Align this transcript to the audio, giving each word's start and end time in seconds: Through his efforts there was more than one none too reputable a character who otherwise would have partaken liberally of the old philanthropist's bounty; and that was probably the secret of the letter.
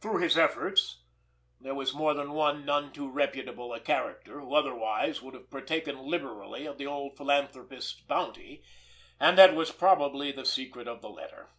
Through 0.00 0.22
his 0.22 0.38
efforts 0.38 1.02
there 1.60 1.74
was 1.74 1.92
more 1.92 2.14
than 2.14 2.32
one 2.32 2.64
none 2.64 2.90
too 2.90 3.06
reputable 3.06 3.74
a 3.74 3.80
character 3.80 4.40
who 4.40 4.54
otherwise 4.54 5.20
would 5.20 5.34
have 5.34 5.50
partaken 5.50 6.06
liberally 6.06 6.64
of 6.64 6.78
the 6.78 6.86
old 6.86 7.18
philanthropist's 7.18 8.00
bounty; 8.00 8.62
and 9.20 9.36
that 9.36 9.54
was 9.54 9.70
probably 9.70 10.32
the 10.32 10.46
secret 10.46 10.88
of 10.88 11.02
the 11.02 11.10
letter. 11.10 11.50